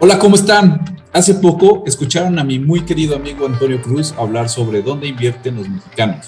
Hola, 0.00 0.20
¿cómo 0.20 0.36
están? 0.36 0.96
Hace 1.12 1.34
poco 1.34 1.82
escucharon 1.84 2.38
a 2.38 2.44
mi 2.44 2.60
muy 2.60 2.82
querido 2.82 3.16
amigo 3.16 3.46
Antonio 3.46 3.82
Cruz 3.82 4.14
hablar 4.16 4.48
sobre 4.48 4.80
dónde 4.80 5.08
invierten 5.08 5.56
los 5.56 5.68
mexicanos. 5.68 6.26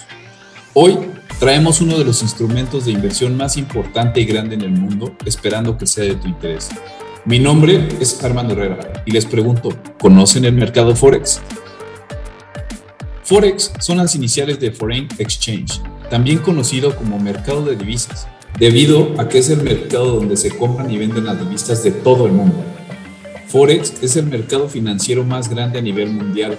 Hoy 0.73 0.97
traemos 1.39 1.79
uno 1.79 1.97
de 1.97 2.03
los 2.03 2.21
instrumentos 2.21 2.83
de 2.83 2.91
inversión 2.91 3.37
más 3.37 3.55
importante 3.55 4.19
y 4.19 4.25
grande 4.25 4.55
en 4.55 4.63
el 4.63 4.71
mundo, 4.71 5.15
esperando 5.25 5.77
que 5.77 5.87
sea 5.87 6.03
de 6.03 6.15
tu 6.15 6.27
interés. 6.27 6.67
Mi 7.23 7.39
nombre 7.39 7.87
es 8.01 8.21
Armando 8.21 8.55
Herrera 8.55 9.03
y 9.05 9.11
les 9.11 9.25
pregunto, 9.25 9.69
¿conocen 9.97 10.43
el 10.43 10.53
mercado 10.53 10.93
Forex? 10.93 11.39
Forex 13.23 13.71
son 13.79 13.99
las 13.99 14.15
iniciales 14.15 14.59
de 14.59 14.73
Foreign 14.73 15.07
Exchange, 15.17 15.79
también 16.09 16.39
conocido 16.39 16.93
como 16.97 17.19
mercado 17.19 17.63
de 17.63 17.77
divisas, 17.77 18.27
debido 18.59 19.13
a 19.17 19.29
que 19.29 19.37
es 19.37 19.49
el 19.49 19.63
mercado 19.63 20.15
donde 20.15 20.35
se 20.35 20.49
compran 20.57 20.91
y 20.91 20.97
venden 20.97 21.23
las 21.23 21.39
divisas 21.39 21.81
de 21.83 21.91
todo 21.91 22.25
el 22.25 22.33
mundo. 22.33 22.65
Forex 23.51 23.95
es 24.01 24.15
el 24.15 24.27
mercado 24.27 24.69
financiero 24.69 25.25
más 25.25 25.49
grande 25.49 25.79
a 25.79 25.81
nivel 25.81 26.09
mundial. 26.09 26.57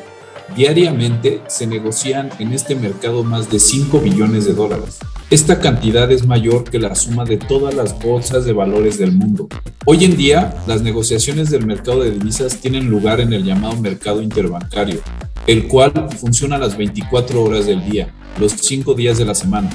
Diariamente 0.54 1.40
se 1.46 1.66
negocian 1.66 2.28
en 2.38 2.52
este 2.52 2.74
mercado 2.74 3.24
más 3.24 3.50
de 3.50 3.60
5 3.60 3.98
billones 4.00 4.44
de 4.44 4.52
dólares. 4.52 4.98
Esta 5.30 5.58
cantidad 5.58 6.12
es 6.12 6.26
mayor 6.26 6.64
que 6.64 6.78
la 6.78 6.94
suma 6.94 7.24
de 7.24 7.38
todas 7.38 7.74
las 7.74 7.98
bolsas 7.98 8.44
de 8.44 8.52
valores 8.52 8.98
del 8.98 9.12
mundo. 9.12 9.48
Hoy 9.86 10.04
en 10.04 10.18
día, 10.18 10.54
las 10.66 10.82
negociaciones 10.82 11.50
del 11.50 11.64
mercado 11.64 12.02
de 12.02 12.10
divisas 12.10 12.58
tienen 12.58 12.90
lugar 12.90 13.20
en 13.20 13.32
el 13.32 13.42
llamado 13.42 13.80
mercado 13.80 14.20
interbancario, 14.20 15.00
el 15.46 15.68
cual 15.68 16.10
funciona 16.18 16.58
las 16.58 16.76
24 16.76 17.42
horas 17.42 17.64
del 17.64 17.88
día, 17.88 18.12
los 18.38 18.52
5 18.52 18.92
días 18.92 19.16
de 19.16 19.24
la 19.24 19.34
semana. 19.34 19.70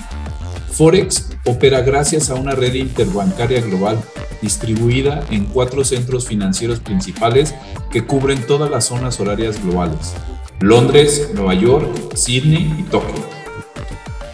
Forex 0.72 1.30
opera 1.46 1.82
gracias 1.82 2.30
a 2.30 2.36
una 2.36 2.52
red 2.52 2.76
interbancaria 2.76 3.62
global 3.62 3.98
distribuida 4.42 5.24
en 5.30 5.46
cuatro 5.46 5.84
centros 5.84 6.28
financieros 6.28 6.80
principales 6.80 7.56
que 7.92 8.06
cubren 8.06 8.46
todas 8.46 8.70
las 8.70 8.86
zonas 8.86 9.20
horarias 9.20 9.64
globales, 9.64 10.14
Londres, 10.60 11.32
Nueva 11.34 11.54
York, 11.54 12.16
Sydney 12.16 12.74
y 12.80 12.84
Tokio. 12.84 13.24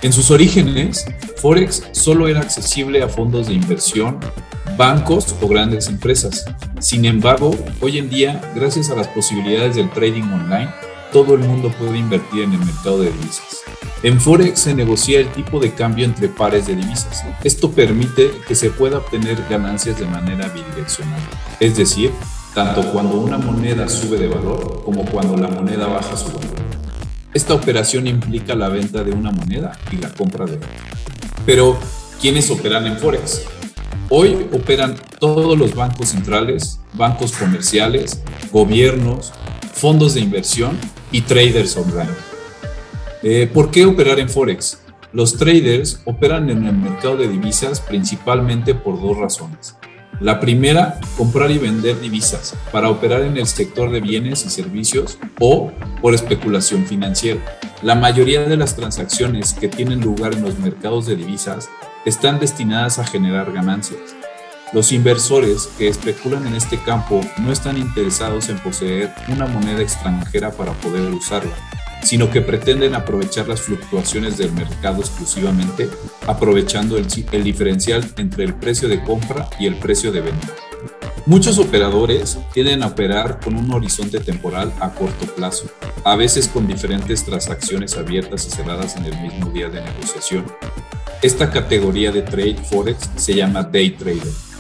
En 0.02 0.12
sus 0.12 0.32
orígenes, 0.32 1.06
Forex 1.38 1.84
solo 1.92 2.28
era 2.28 2.42
accesible 2.42 3.04
a 3.04 3.10
fondos 3.10 3.48
de 3.48 3.54
inversión, 3.54 4.20
bancos 4.78 5.36
o 5.42 5.48
grandes 5.48 5.88
empresas. 5.88 6.46
Sin 6.80 7.06
embargo, 7.06 7.56
hoy 7.82 7.98
en 7.98 8.10
día, 8.10 8.42
gracias 8.56 8.90
a 8.90 8.96
las 8.96 9.08
posibilidades 9.08 9.76
del 9.76 9.90
trading 9.92 10.24
online, 10.24 10.70
todo 11.12 11.36
el 11.36 11.42
mundo 11.42 11.72
puede 11.80 11.98
invertir 11.98 12.44
en 12.44 12.54
el 12.54 12.60
mercado 12.60 13.02
de 13.02 13.12
divisas. 13.12 13.64
En 14.04 14.20
Forex 14.20 14.60
se 14.60 14.76
negocia 14.76 15.22
el 15.22 15.32
tipo 15.32 15.62
de 15.62 15.74
cambio 15.74 16.04
entre 16.04 16.28
pares 16.28 16.68
de 16.68 16.76
divisas. 16.76 17.24
Esto 17.42 17.72
permite 17.72 18.32
que 18.46 18.54
se 18.54 18.70
pueda 18.70 18.98
obtener 18.98 19.42
ganancias 19.50 19.98
de 19.98 20.06
manera 20.06 20.50
bidireccional, 20.50 21.22
es 21.62 21.78
decir, 21.78 22.12
tanto 22.54 22.92
cuando 22.92 23.18
una 23.18 23.38
moneda 23.38 23.88
sube 23.88 24.18
de 24.18 24.28
valor 24.28 24.82
como 24.84 25.06
cuando 25.06 25.38
la 25.38 25.48
moneda 25.48 25.88
baja 25.88 26.18
su 26.18 26.26
valor. 26.26 26.42
Esta 27.34 27.54
operación 27.54 28.06
implica 28.06 28.56
la 28.56 28.68
venta 28.68 29.06
de 29.06 29.14
una 29.14 29.32
moneda 29.32 29.72
y 29.90 29.96
la 29.96 30.10
compra 30.10 30.48
de 30.48 30.58
otra. 30.58 30.70
Pero, 31.46 31.80
¿quiénes 32.20 32.52
operan 32.52 32.86
en 32.86 32.98
Forex? 32.98 33.44
Hoy 34.10 34.50
operan 34.52 34.96
todos 35.18 35.58
los 35.58 35.76
bancos 35.76 36.10
centrales, 36.10 36.78
bancos 36.92 37.32
comerciales, 37.32 38.22
gobiernos, 38.52 39.32
fondos 39.74 40.14
de 40.14 40.20
inversión 40.20 40.78
y 41.14 41.22
traders 41.22 41.78
online. 41.78 42.33
Eh, 43.26 43.50
¿Por 43.54 43.72
qué 43.72 43.86
operar 43.86 44.20
en 44.20 44.28
Forex? 44.28 44.80
Los 45.14 45.38
traders 45.38 46.02
operan 46.04 46.50
en 46.50 46.66
el 46.66 46.76
mercado 46.76 47.16
de 47.16 47.30
divisas 47.30 47.80
principalmente 47.80 48.76
por 48.76 49.02
dos 49.02 49.18
razones. 49.18 49.78
La 50.20 50.42
primera, 50.42 51.00
comprar 51.18 51.50
y 51.50 51.58
vender 51.58 52.02
divisas 52.02 52.54
para 52.74 52.90
operar 52.90 53.22
en 53.22 53.38
el 53.38 53.48
sector 53.48 53.92
de 53.92 54.02
bienes 54.02 54.46
y 54.46 54.50
servicios 54.50 55.18
o 55.40 55.72
por 56.02 56.14
especulación 56.14 56.86
financiera. 56.86 57.40
La 57.82 57.96
mayoría 57.96 58.44
de 58.44 58.58
las 58.58 58.76
transacciones 58.76 59.54
que 59.54 59.70
tienen 59.70 60.02
lugar 60.02 60.34
en 60.34 60.44
los 60.44 60.60
mercados 60.60 61.06
de 61.06 61.16
divisas 61.16 61.70
están 62.06 62.42
destinadas 62.42 63.00
a 63.00 63.06
generar 63.06 63.54
ganancias. 63.54 64.02
Los 64.74 64.92
inversores 64.92 65.70
que 65.78 65.88
especulan 65.88 66.46
en 66.46 66.56
este 66.56 66.78
campo 66.78 67.22
no 67.38 67.54
están 67.54 67.78
interesados 67.78 68.50
en 68.50 68.60
poseer 68.60 69.14
una 69.30 69.46
moneda 69.46 69.82
extranjera 69.82 70.52
para 70.52 70.74
poder 70.74 71.14
usarla, 71.14 71.54
sino 72.04 72.30
que 72.30 72.42
pretenden 72.42 72.96
aprovechar 72.96 73.48
las 73.48 73.62
fluctuaciones 73.62 74.38
del 74.38 74.52
mercado 74.52 75.00
exclusivamente, 75.02 75.90
aprovechando 76.28 76.98
el, 76.98 77.08
diferencial 77.44 78.06
entre 78.18 78.44
el 78.44 78.54
precio 78.54 78.88
de 78.88 79.04
compra 79.04 79.50
y 79.60 79.66
el 79.66 79.76
precio 79.76 80.12
de 80.12 80.22
venta. 80.22 80.48
Muchos 81.26 81.58
operadores 81.58 82.38
tienden 82.54 82.84
a 82.84 82.88
operar 82.88 83.40
con 83.40 83.56
un 83.56 83.72
horizonte 83.72 84.20
temporal 84.20 84.74
a 84.82 84.90
corto 84.94 85.26
plazo, 85.34 85.68
a 86.04 86.16
veces 86.18 86.50
con 86.50 86.68
diferentes 86.68 87.24
transacciones 87.24 87.98
abiertas 87.98 88.46
y 88.46 88.52
cerradas 88.52 88.98
en 88.98 89.06
el 89.06 89.22
mismo 89.22 89.50
día 89.50 89.70
de 89.70 89.82
negociación. 89.82 90.46
Esta 91.22 91.50
categoría 91.50 92.12
de 92.12 92.24
trade 92.24 92.58
forex 92.70 93.10
se 93.16 93.34
llama 93.36 93.64
day 93.64 93.92
trader 93.92 94.53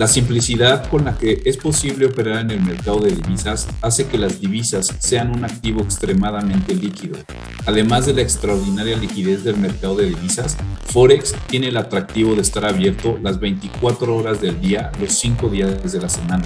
la 0.00 0.08
simplicidad 0.08 0.88
con 0.88 1.04
la 1.04 1.18
que 1.18 1.42
es 1.44 1.58
posible 1.58 2.06
operar 2.06 2.38
en 2.38 2.50
el 2.52 2.62
mercado 2.62 3.00
de 3.00 3.10
divisas 3.10 3.68
hace 3.82 4.06
que 4.06 4.16
las 4.16 4.40
divisas 4.40 4.96
sean 4.98 5.28
un 5.28 5.44
activo 5.44 5.82
extremadamente 5.82 6.74
líquido. 6.74 7.18
Además 7.66 8.06
de 8.06 8.14
la 8.14 8.22
extraordinaria 8.22 8.96
liquidez 8.96 9.44
del 9.44 9.58
mercado 9.58 9.96
de 9.96 10.06
divisas, 10.06 10.56
Forex 10.86 11.34
tiene 11.48 11.68
el 11.68 11.76
atractivo 11.76 12.34
de 12.34 12.40
estar 12.40 12.64
abierto 12.64 13.18
las 13.22 13.38
24 13.40 14.16
horas 14.16 14.40
del 14.40 14.58
día, 14.58 14.90
los 14.98 15.12
5 15.12 15.50
días 15.50 15.92
de 15.92 16.00
la 16.00 16.08
semana. 16.08 16.44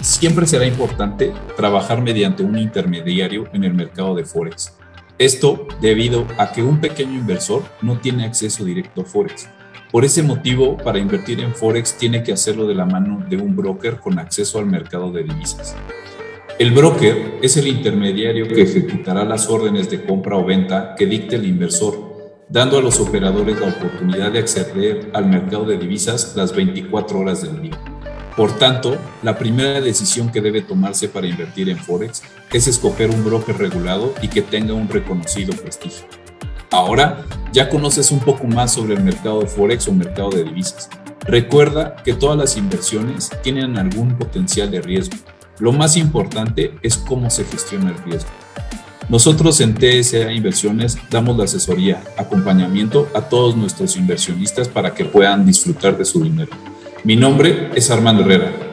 Siempre 0.00 0.46
será 0.46 0.64
importante 0.64 1.34
trabajar 1.58 2.00
mediante 2.00 2.42
un 2.42 2.56
intermediario 2.56 3.44
en 3.52 3.64
el 3.64 3.74
mercado 3.74 4.14
de 4.14 4.24
Forex. 4.24 4.72
Esto 5.18 5.68
debido 5.82 6.26
a 6.38 6.50
que 6.50 6.62
un 6.62 6.80
pequeño 6.80 7.12
inversor 7.12 7.62
no 7.82 7.98
tiene 7.98 8.24
acceso 8.24 8.64
directo 8.64 9.02
a 9.02 9.04
Forex 9.04 9.50
por 9.90 10.04
ese 10.04 10.22
motivo, 10.22 10.76
para 10.76 10.98
invertir 10.98 11.40
en 11.40 11.54
Forex 11.54 11.98
tiene 11.98 12.22
que 12.22 12.32
hacerlo 12.32 12.66
de 12.66 12.74
la 12.74 12.86
mano 12.86 13.24
de 13.28 13.36
un 13.36 13.56
broker 13.56 13.96
con 13.96 14.18
acceso 14.18 14.58
al 14.58 14.66
mercado 14.66 15.10
de 15.10 15.24
divisas. 15.24 15.74
El 16.60 16.72
broker 16.72 17.38
es 17.42 17.56
el 17.56 17.66
intermediario 17.66 18.46
que 18.46 18.62
ejecutará 18.62 19.24
las 19.24 19.48
órdenes 19.48 19.90
de 19.90 20.04
compra 20.04 20.36
o 20.36 20.44
venta 20.44 20.94
que 20.96 21.06
dicte 21.06 21.36
el 21.36 21.46
inversor, 21.46 21.96
dando 22.48 22.78
a 22.78 22.82
los 22.82 23.00
operadores 23.00 23.58
la 23.58 23.68
oportunidad 23.68 24.30
de 24.30 24.40
acceder 24.40 25.10
al 25.14 25.26
mercado 25.26 25.64
de 25.64 25.78
divisas 25.78 26.34
las 26.36 26.54
24 26.54 27.18
horas 27.18 27.42
del 27.42 27.62
día. 27.62 27.80
Por 28.36 28.58
tanto, 28.58 28.96
la 29.22 29.38
primera 29.38 29.80
decisión 29.80 30.30
que 30.30 30.40
debe 30.40 30.62
tomarse 30.62 31.08
para 31.08 31.26
invertir 31.26 31.68
en 31.68 31.78
Forex 31.78 32.22
es 32.52 32.68
escoger 32.68 33.10
un 33.10 33.24
broker 33.24 33.56
regulado 33.56 34.14
y 34.22 34.28
que 34.28 34.42
tenga 34.42 34.74
un 34.74 34.88
reconocido 34.88 35.52
prestigio. 35.54 36.19
Ahora 36.70 37.24
ya 37.52 37.68
conoces 37.68 38.12
un 38.12 38.20
poco 38.20 38.46
más 38.46 38.72
sobre 38.74 38.94
el 38.94 39.02
mercado 39.02 39.40
de 39.40 39.46
Forex 39.46 39.88
o 39.88 39.92
mercado 39.92 40.30
de 40.30 40.44
divisas. 40.44 40.88
Recuerda 41.26 41.96
que 42.04 42.14
todas 42.14 42.38
las 42.38 42.56
inversiones 42.56 43.30
tienen 43.42 43.76
algún 43.76 44.16
potencial 44.16 44.70
de 44.70 44.80
riesgo. 44.80 45.16
Lo 45.58 45.72
más 45.72 45.96
importante 45.96 46.72
es 46.82 46.96
cómo 46.96 47.28
se 47.28 47.44
gestiona 47.44 47.90
el 47.90 47.98
riesgo. 48.04 48.30
Nosotros 49.08 49.60
en 49.60 49.74
TSA 49.74 50.32
Inversiones 50.32 50.96
damos 51.10 51.36
la 51.36 51.44
asesoría, 51.44 52.00
acompañamiento 52.16 53.08
a 53.14 53.22
todos 53.22 53.56
nuestros 53.56 53.96
inversionistas 53.96 54.68
para 54.68 54.94
que 54.94 55.04
puedan 55.04 55.44
disfrutar 55.44 55.98
de 55.98 56.04
su 56.04 56.22
dinero. 56.22 56.52
Mi 57.02 57.16
nombre 57.16 57.70
es 57.74 57.90
Armando 57.90 58.22
Herrera 58.22 58.69